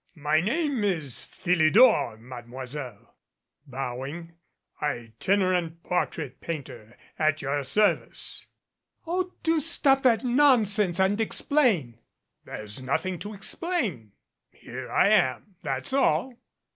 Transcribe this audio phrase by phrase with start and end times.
[0.17, 3.13] "My name is Philidor, Mademoiselle,"
[3.67, 4.33] bowing;
[4.81, 8.47] "itinerant portrait painter at your service."
[9.05, 11.99] "Oh, do stop that nonsense and explain"
[12.45, 14.13] "There's nothing to explain.
[14.49, 15.57] Here I am.
[15.61, 16.33] That's all."